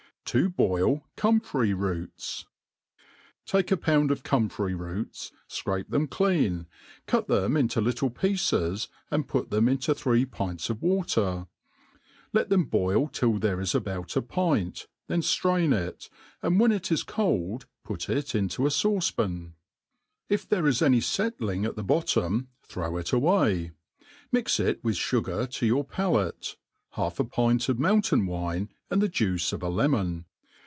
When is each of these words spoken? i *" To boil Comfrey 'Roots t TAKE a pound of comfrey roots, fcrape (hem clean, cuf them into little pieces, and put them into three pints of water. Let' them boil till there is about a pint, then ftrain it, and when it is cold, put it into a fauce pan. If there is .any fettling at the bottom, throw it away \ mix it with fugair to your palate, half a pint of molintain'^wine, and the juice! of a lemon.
i 0.23 0.31
*" 0.31 0.31
To 0.33 0.47
boil 0.49 1.03
Comfrey 1.17 1.73
'Roots 1.73 2.45
t 3.45 3.51
TAKE 3.51 3.71
a 3.73 3.75
pound 3.75 4.11
of 4.11 4.23
comfrey 4.23 4.73
roots, 4.73 5.33
fcrape 5.49 5.91
(hem 5.91 6.07
clean, 6.07 6.67
cuf 7.05 7.27
them 7.27 7.57
into 7.57 7.81
little 7.81 8.09
pieces, 8.09 8.87
and 9.09 9.27
put 9.27 9.49
them 9.49 9.67
into 9.67 9.93
three 9.93 10.23
pints 10.23 10.69
of 10.69 10.81
water. 10.81 11.47
Let' 12.31 12.47
them 12.47 12.63
boil 12.63 13.09
till 13.09 13.39
there 13.39 13.59
is 13.59 13.75
about 13.75 14.15
a 14.15 14.21
pint, 14.21 14.87
then 15.07 15.19
ftrain 15.19 15.73
it, 15.75 16.09
and 16.41 16.61
when 16.61 16.71
it 16.71 16.93
is 16.93 17.03
cold, 17.03 17.65
put 17.83 18.07
it 18.09 18.33
into 18.33 18.65
a 18.65 18.69
fauce 18.69 19.13
pan. 19.13 19.55
If 20.29 20.47
there 20.47 20.65
is 20.65 20.81
.any 20.81 21.01
fettling 21.01 21.65
at 21.67 21.75
the 21.75 21.83
bottom, 21.83 22.47
throw 22.63 22.95
it 22.95 23.11
away 23.11 23.71
\ 24.01 24.31
mix 24.31 24.61
it 24.61 24.81
with 24.81 24.95
fugair 24.95 25.49
to 25.57 25.65
your 25.65 25.83
palate, 25.83 26.55
half 26.95 27.21
a 27.21 27.23
pint 27.23 27.69
of 27.69 27.77
molintain'^wine, 27.77 28.67
and 28.89 29.01
the 29.01 29.07
juice! 29.07 29.53
of 29.53 29.63
a 29.63 29.69
lemon. 29.69 30.25